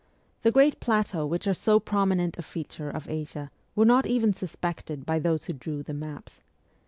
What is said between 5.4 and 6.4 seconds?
who drew the maps.